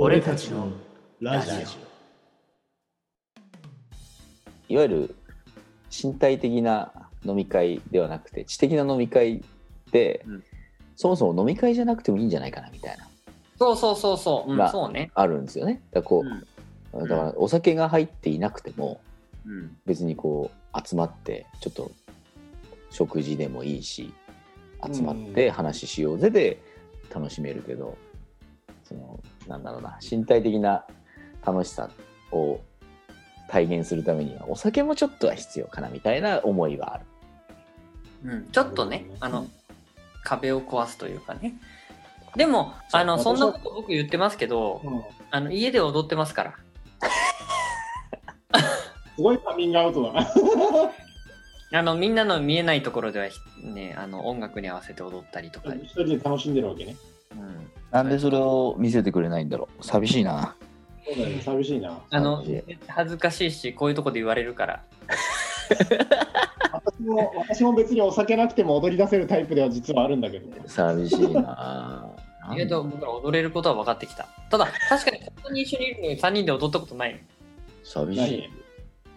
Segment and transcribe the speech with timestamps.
[0.00, 0.70] 俺たちの
[1.20, 1.50] ラジ
[4.68, 5.16] いわゆる
[5.90, 6.92] 身体的な
[7.24, 9.42] 飲み会ではなくて知的な飲み会
[9.90, 10.44] で、うん。
[10.94, 13.08] そもそも飲み会じゃなくてもいいんじゃないかなみたいな。
[13.58, 14.56] そうそうそうそう、うん。
[14.56, 15.10] まあそうね。
[15.14, 15.82] あるんですよね。
[15.90, 17.08] だこう、うん。
[17.08, 19.00] だからお酒が入っていなくても
[19.44, 19.76] うん。
[19.84, 21.90] 別にこう集まってちょっと
[22.90, 24.14] 食事でもいいし
[24.94, 26.62] 集まって話しようぜで
[27.12, 27.98] 楽しめるけど、
[28.84, 30.84] そのなんだろうな身体的な
[31.44, 31.90] 楽しさ
[32.30, 32.60] を
[33.48, 37.04] 体現するためにはお酒もちょっとは必要かなみたいな思いはある。
[38.24, 39.46] うん、ちょっとね、あの、
[40.24, 41.54] 壁を壊すというかね。
[42.36, 46.54] でも、あの、そんなこと僕言ってますけど、うんあの、家で踊ってますから。
[49.16, 50.28] すごいカミングアウトだな。
[51.78, 53.28] あの、みんなの見えないところでは、
[53.62, 55.74] ね、あの、音楽に合わせて踊ったりとか。
[55.74, 56.96] 一人で楽しんでるわけね。
[57.32, 57.70] うん。
[57.90, 60.54] なんでそれを見せてくれないんだろう寂しいな。
[61.06, 61.98] そうだよね、寂しいな。
[62.10, 64.82] あの寂しい、恥ずかしいし、こういうとこで言われるから。
[66.72, 70.68] 私も私も別にお酒なくても踊り出せるタイプでは実はあるんだけど。
[70.68, 72.10] 寂しいな。
[72.52, 74.26] 意外と僕ら踊れることは分かってきた。
[74.50, 77.20] ただ、確かにここに一緒にいるのに3人で踊ったことない。
[77.84, 78.50] 寂しい。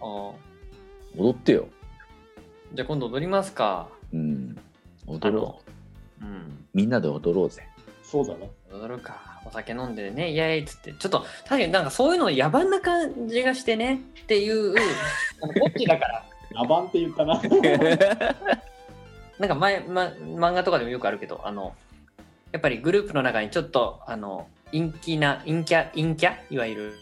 [0.00, 1.68] あー踊ってよ。
[2.74, 3.88] じゃあ今度踊りますか。
[4.12, 4.58] うん。
[5.06, 5.60] 踊ろ
[6.20, 6.24] う。
[6.24, 6.66] うん。
[6.74, 7.66] みんなで踊ろうぜ。
[8.02, 8.46] そうだな。
[8.72, 9.40] 踊るか。
[9.44, 10.92] お酒飲んでね、イエーイっつって。
[10.92, 14.74] ちょっと、確かになんかそういうの野蛮な感じがしてねっていう、
[15.42, 16.24] あのこっちだから。
[16.54, 17.40] ラバンって言ったな。
[19.38, 21.74] なんか前、ま、漫画とかでもよくあるけど、あの、
[22.52, 26.36] やっぱりグループの中にちょっと、あの、陰気な、陰キャ、陰キャ？
[26.50, 26.92] いわゆる、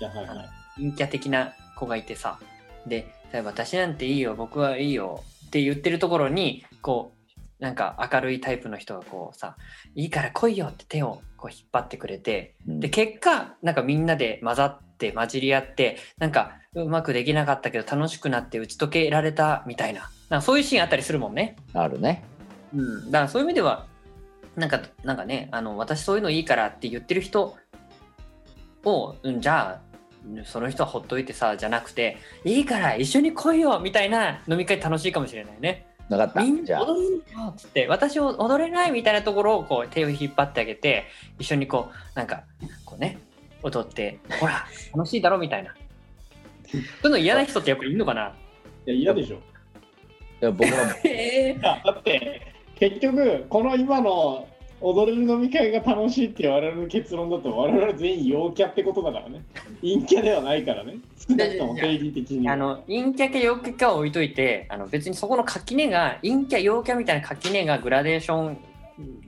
[0.00, 0.48] じゃあはいはい。
[0.76, 2.38] 陰キャ的な子がいてさ、
[2.86, 7.23] で、例えば私なんていいよ、僕はいいよって言ってるところに、こう、
[7.58, 9.56] なんか明るいタイプの人がこうさ、
[9.94, 21.56] いいから来いよって手をこう引っ張ってくれて、うんで、結果、なんかみんなで混ざって混じり合って、なんかうまくできなかったけど楽しくなって打ち解けられたみたいな、なんかそういうシーンあったりするもんね。
[21.72, 22.24] あるね。
[22.74, 23.86] うん、だからそういう意味では
[24.56, 27.56] なんかなんかねあの私そういうのいいからって言ってる人
[28.84, 35.86] を、うん、じゃあその人はほっといてさじゃなくていいから一緒に来いよみたいな飲み会楽しいかもしれないね。
[36.08, 36.42] なかった？
[36.64, 41.04] じゃあ、な踊るよっつって私を踊れないみたいなところをこう手を引っ張ってあげて
[41.38, 42.44] 一緒にこうなんか
[42.84, 43.18] こうね
[43.62, 45.74] 踊ってほら楽しいだろみたいな。
[46.70, 48.34] そういうの嫌な人ってやっぱいるのかな？
[48.86, 49.36] いや、嫌でしょ。
[49.36, 49.38] い
[50.40, 51.08] や僕のへ
[51.54, 52.42] えいやだって、
[52.74, 54.48] 結局、この今の
[54.80, 59.42] 踊れる飲み会が楽しいって我々の結論だと、我々全員陽キャってことだからね。
[59.80, 60.96] 陰キャではないからね。
[61.16, 62.48] 少なくとも定義的に。
[62.48, 68.58] あの陰キャか陽キャかは置いといてあの別にそこの垣根が陰キャ陽キャみたいな垣根がグラデーション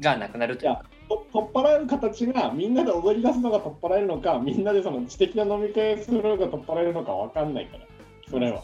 [0.01, 7.85] がなくなるというかと取っ払える形がみんなで踊り出すのが取っ払えるのかみんなでその知的な飲み会するのが取っ払えるのかわかんないから
[8.29, 8.63] それは。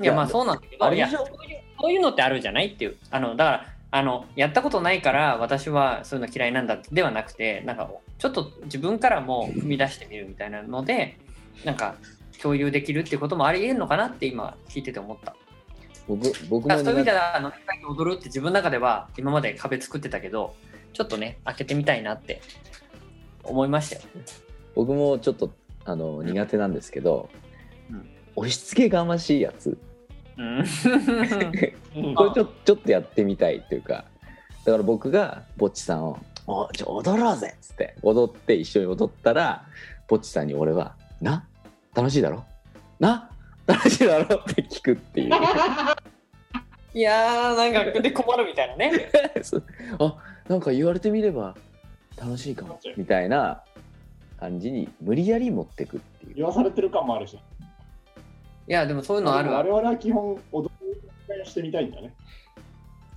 [0.00, 0.84] いやまあそうなんだけど
[1.80, 11.18] そういうのってあるじゃないっていうあのだからあのやったことないから私はそういうの嫌いなんだではなくてなんかちょっと自分からも踏み出してみるみたいなので
[11.64, 11.96] なんか
[12.40, 15.34] 共有できるっていうこともありえるのかなって今聞いてて思った。
[16.06, 20.54] 僕僕もそういう意味で苦は飲み会で踊るって自分の中では今まで壁作ってたけど
[20.94, 22.40] ちょっとね開けてみたいなって
[23.42, 24.02] 思いましたよ。
[24.74, 25.50] 僕もちょっと
[25.84, 27.28] あの苦手なんですけど、
[27.90, 29.76] うん押し付けがましいやつ
[30.38, 34.04] これちょちょっとやってみたいっていうか
[34.64, 39.64] だから僕がぼっちさんを「おじゃあ踊ろうぜ」っつって踊って一緒に踊ったら
[40.06, 41.44] ぼっちさんに俺は「な
[41.94, 42.44] 楽しいだろ？
[43.00, 43.30] な
[43.66, 45.30] 楽しいだろ?」って聞くっていう。
[46.94, 49.10] いやーなんかで困るみたいなね。
[50.00, 50.16] あ
[50.48, 51.54] なんか言われてみれば
[52.16, 52.80] 楽しいかも。
[52.96, 53.62] みたいな
[54.40, 56.34] 感じに無理やり持ってくっていう。
[56.36, 57.38] 言わされてる感もあるし。
[58.68, 59.68] いやでもそういうのあるわ我。
[59.68, 62.14] 々は基本踊り会をしてみたいんだね。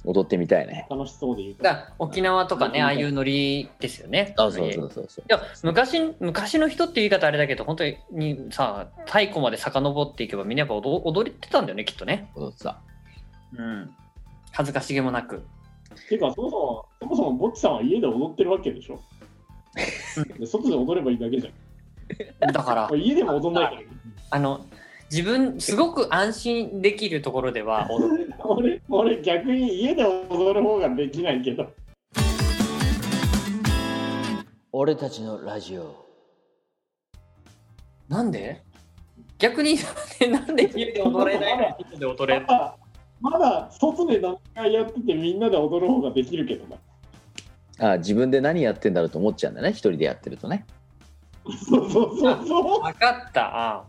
[0.04, 1.64] 踊ってみたいね楽しそうで言うと。
[1.64, 4.34] だから沖縄とかねああいうノリですよね。
[4.38, 12.31] あそうそうそうそういや昔昔の人っていう言い方あれだけど本当にさ太古まで遡っていけばみんなやっぱ踊踊ってたんだよねきっとね。
[12.36, 12.81] 踊ってた
[13.58, 13.92] うん。
[14.52, 15.44] 恥ずかしげもなく。
[16.08, 19.00] ていうか、そもそも、そもそもぼっちさんは家で踊ってるわけでしょ。
[20.40, 22.52] で外で踊ればいいだけじゃん。
[22.52, 23.81] だから家でも踊んないから。
[24.31, 24.66] あの
[25.12, 28.34] 自分すごく安心できるところでは 踊る。
[28.40, 31.68] 俺、俺逆に家で踊る方ができないけど。
[34.72, 36.06] 俺たちのラジオ
[38.08, 38.63] なんで？
[39.38, 39.75] 逆に
[40.31, 41.63] なんで家で踊れないの？
[41.78, 42.78] に家で踊れるまだ、
[43.19, 46.66] まだ外で飲み会やっててみんなで踊る方ができるけど
[47.80, 47.94] な。
[47.94, 50.66] あ自分で何やってんだろうと思っちゃうんだね一人でやってるとね
[51.68, 52.81] そうそうそうそう。
[52.81, 53.42] 分かった。
[53.48, 53.84] ああ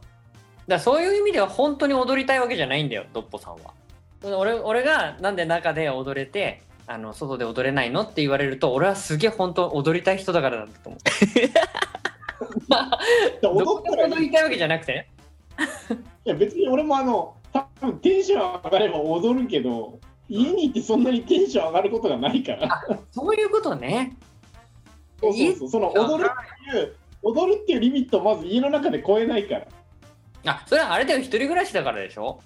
[0.72, 3.74] だそういう意味では本当に踊りたいわけじゃないんだよ、ドッポさんは。
[4.22, 10.98] 俺俺がなんで中で踊れて、あの外で踊れないのって言われると、俺はすげえ本当踊りたい人だからだと思
[13.42, 15.08] 踊こったらいいでも踊りたいわけじゃなくてね。
[16.24, 19.98] いや別に俺もあの多分テンション上がれば踊るけど
[20.28, 24.16] 家に行ってそんなにテンション上がることがないからそういうことね。
[25.20, 29.66] そうそうそうその踊るっていう踊るっていうリミットをまず家の中で超えないから
[30.46, 32.40] あ、それはあれだよ、一人暮らしだからでしょ？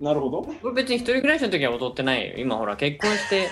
[0.00, 2.34] なるほど俺別に一人暮らしの時は踊ってないよ。
[2.38, 3.48] 今ほら結婚して。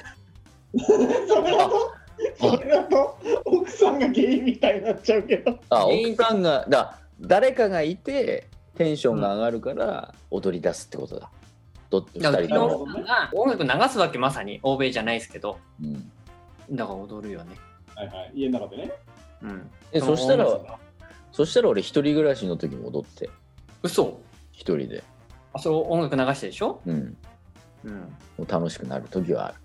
[0.78, 1.92] それだと
[2.38, 8.46] それだと奥さんが原因みたいになっちゃうけどあ奥さんがだ誰かがいて
[8.76, 11.30] テンションが上がるから踊り出すってことだ。
[11.90, 15.58] どっちだからが音楽流すわけまさに欧米じゃないですけど。
[15.82, 16.12] うん
[16.70, 17.56] だから踊るよね。
[17.94, 18.92] はいはい家の中でね
[19.42, 19.70] うん。
[19.92, 20.46] えそしたら
[21.32, 23.30] そしたら俺一人暮らしの時も踊って
[23.86, 24.20] 嘘。
[24.52, 25.02] 一人で、
[25.52, 26.80] あ、それ音楽流してでしょ？
[26.86, 27.16] うん、
[27.84, 27.92] うん。
[28.00, 29.54] もう楽しくなる時はある。
[29.54, 29.64] だか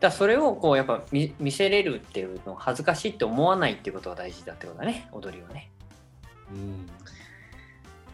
[0.00, 5.08] らそれをこうやっぱ見見せれるっていうのを恥ずかしいって思わないっていうことが大事だってことだね。
[5.12, 5.70] 踊りをね。
[6.52, 6.86] うん。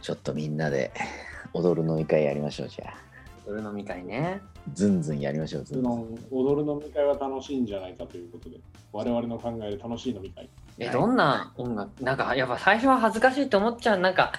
[0.01, 0.91] ちょっとみんなで
[1.53, 2.93] 踊る飲み会やりましょうじゃあ。
[3.47, 4.41] 踊る飲み会ね。
[4.73, 5.63] ずんずんやりましょう。
[5.63, 5.83] ずんずん。
[5.83, 8.57] の踊る飲み会は楽しいんじゃないかということで。
[8.91, 10.49] 我々の考える楽しい飲み会。
[10.79, 12.03] え、はいどんな音楽？
[12.03, 13.99] なんかやっぱ最初は恥ずかしいって思っちゃう。
[13.99, 14.31] なんか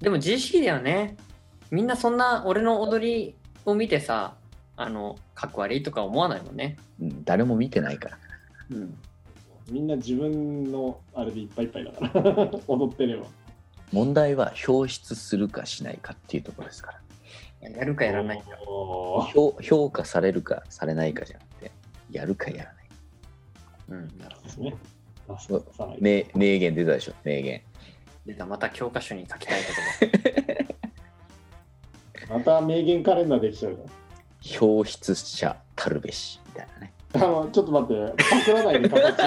[0.00, 1.16] でも自意識だよね。
[1.70, 3.34] みんなそんな俺の踊り
[3.64, 4.36] を見てさ
[4.76, 6.76] あのかっこ悪いとか思わないもんね。
[7.00, 8.18] うん、誰も見てないから。
[8.70, 8.98] うん。
[9.70, 12.50] みんな自分のあれでいっぱいいっぱいだから。
[12.68, 13.26] 踊ってれば。
[13.92, 17.70] 問題は表出するかしないかっていうところですから。
[17.70, 18.50] やるかやらないか。
[18.66, 19.32] おー。
[19.32, 21.72] 評評価されるかされないかじゃなくて、
[22.10, 22.88] やるかやらない。
[23.88, 24.18] うん。
[24.18, 24.74] なるほですね
[25.28, 27.62] 出すう出さない名名言出たでしょ、名言。
[28.28, 29.60] ど出たまた教科書に書きたい
[30.00, 30.66] 言
[32.28, 33.78] 葉 また名言カレンダーできちゃうよ
[34.60, 36.92] 表出者たるべしみたいなね。
[37.14, 39.16] あのちょっと待ってパクらないで形。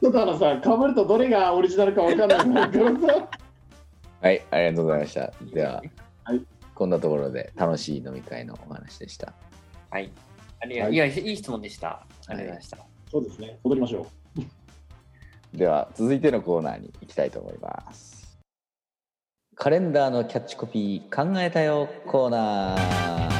[0.00, 2.66] ちょっとあのさかぶるとどれがオリジナルかわかんないから
[3.14, 3.28] さ。
[4.20, 5.32] はい、ありがとうございました。
[5.52, 5.82] では、
[6.24, 6.44] はい。
[6.74, 9.32] こんなところで楽しい飲み会のお話でした。
[9.90, 10.10] はい。
[10.60, 12.04] ありが、はいい、やいい質問でした。
[12.26, 12.78] ありがとうございました、
[13.10, 13.58] そうですね。
[13.64, 14.25] 踊りましょう
[15.52, 18.38] では、続いてのコーナーに行きたいと思います。
[19.54, 23.36] カレンダーのキャッチコピー考えたよコーナー。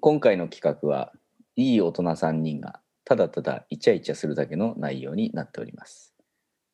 [0.00, 1.12] 今回の企画は
[1.56, 6.14] いい大人3人がただただイチャイチャするだけの内容になっております。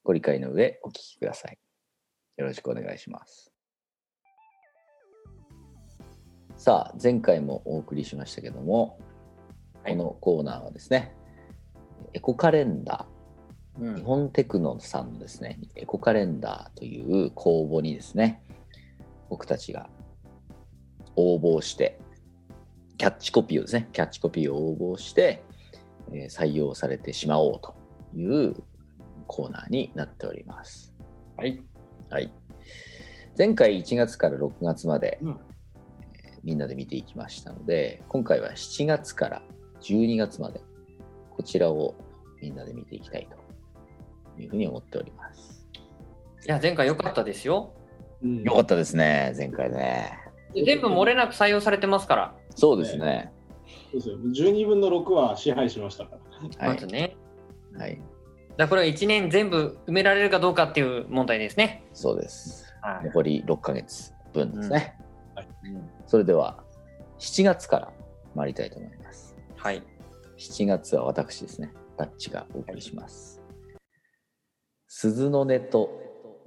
[0.05, 1.59] ご理解の上お聞きください。
[2.37, 3.53] よろしくお願いします。
[6.57, 8.99] さあ、前回もお送りしましたけども、
[9.83, 11.17] はいこのコーナーはですね、
[12.15, 13.97] エコカレンダー、うん。
[13.97, 18.43] 日本テクノさんのですね、エコカレンダーという公募にですね、
[19.31, 19.89] 僕たちが
[21.17, 21.99] 応募して、
[22.99, 25.43] キャッチコピーをですね、キャッチコピーを応募して、
[26.13, 27.75] えー採用されてしまおうと
[28.15, 28.55] いう
[29.27, 30.95] コーナーになっております。
[31.37, 31.63] はい。
[32.11, 32.33] はい。
[33.39, 35.31] 前回1月から6月まで、うん。
[35.31, 39.43] えーみんなで見ていきましたので、今回は7月から
[39.81, 40.61] 12月まで、
[41.43, 41.97] こちらを
[42.41, 45.67] みんなで見ていきたいというふうに思っております。
[46.47, 47.75] いや前回良かったですよ
[48.23, 50.19] うんよかったですね、前回ね。
[50.55, 53.33] 全部漏れなく採用されてますから、そうですね。
[53.91, 56.17] そうですよ12分の6は支配しましたか
[56.61, 56.87] らはいまず。
[56.87, 57.17] ね
[57.77, 58.01] はい。
[58.57, 61.85] だこれは1年全部埋められるかどうかっていう問題ですね。
[61.93, 62.73] そうです。
[62.83, 64.97] はい残り6ヶ月分ですね。
[65.65, 66.63] うんそれでは、
[67.19, 67.93] 7月から
[68.35, 69.35] 参りたいと思います。
[69.57, 69.83] はい。
[70.43, 73.41] 7月は私ですね、タッチがお送りします。
[74.89, 75.89] 鈴の音と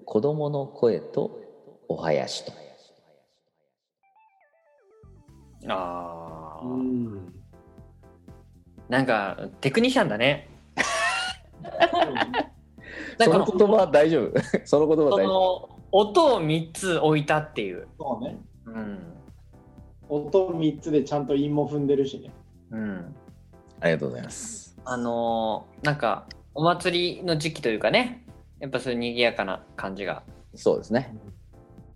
[0.05, 1.39] 子供の声と
[1.87, 2.51] お囃子と。
[5.69, 7.33] ああ、うん
[8.89, 10.49] なんかテクニシャンだね。
[13.17, 14.65] その言葉大丈夫？
[14.65, 15.69] その言葉そ大丈夫？
[15.69, 17.87] の音を3つ置いたっていう。
[17.97, 18.99] そうねうん。
[20.09, 22.31] 音3つでちゃんと韻も踏んでるしね
[22.71, 23.15] うん。
[23.79, 24.77] ありがとうございます。
[24.85, 28.25] あのーなんかお祭りの時期というかね、
[28.59, 30.23] やっぱそういう賑やかな感じが。
[30.53, 31.15] そうですね。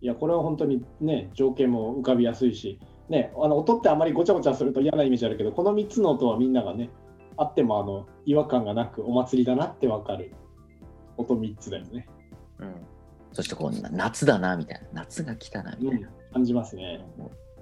[0.01, 6.89] いやこれは本当にね条件も浮かびやすいしねあの音ってあまりごちゃごちゃすると嫌なイメージあるけどこの3つの音はみんながね
[7.35, 10.33] あってもあの違和感がなくお祭りだなってわかる
[11.17, 12.07] 音3つだよね、
[12.59, 12.75] うん。
[13.33, 15.03] そしてこう夏だなみたいな。
[15.03, 16.09] 夏が来たなみたいな。
[16.33, 17.05] 感じますね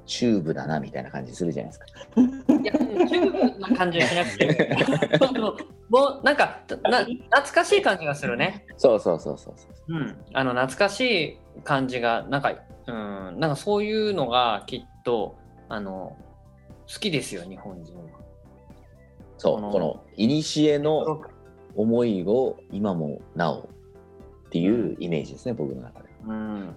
[0.07, 1.85] チューブだなみたいな感じするじゃないですか。
[2.61, 4.77] いや、チューブな感じがしなくて、
[5.89, 8.65] もうなんかな懐かしい感じがするね。
[8.77, 9.93] そうそうそうそうそう。
[9.93, 11.01] うん、あの懐かし
[11.57, 12.53] い感じがなんか、
[12.87, 15.35] うん、なんかそういうのがきっと
[15.69, 16.15] あの
[16.91, 18.03] 好きですよ日本人は。
[19.37, 21.21] そう、このこの古の
[21.75, 26.09] 思いを今もなおっていうイメージですね、僕の中で。
[26.25, 26.75] うん、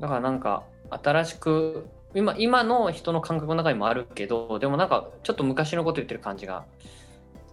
[0.00, 0.64] だからなんか
[1.02, 6.64] 新しく今今の人の感覚の中にもあるけどでもなんかちょっと昔のこと言ってる感じが、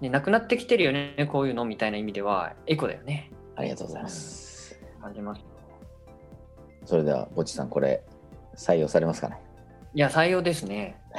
[0.01, 4.79] ね、なくなってきてるよねこういうのみたいな意味ではエコだよねありがとうございます。
[5.01, 5.41] 感じます。
[6.85, 8.01] それでは、ぼちさん、これ、
[8.55, 9.37] 採用されますかね？
[9.93, 10.95] いや採用ですね。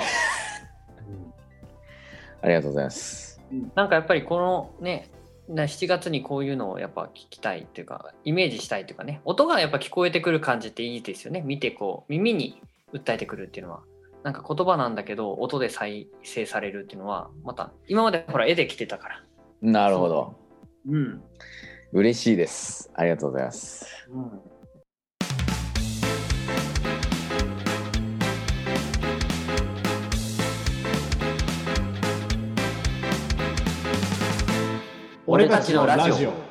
[2.41, 3.43] ありがとうございます。
[3.75, 5.11] なんかやっぱりこのね、
[5.51, 11.43] な7月にこういうのをやっぱ聞きたいっていうか、イメージしたいっていうかね、音がやっぱ聞こえてくる感じっていいですよね。
[11.43, 13.83] 見てこう、耳に訴えてくるっていうのは。
[14.23, 19.23] なんか言葉なんだけど、音で再生されるっていうのは、また、今までほら絵で来てたから。
[19.63, 20.35] なるほど。
[20.89, 21.23] うん。
[21.93, 22.91] 嬉しいです。
[22.95, 23.87] ありがとうございます。
[24.11, 24.43] うん、
[35.33, 36.50] 俺たちのラジオ。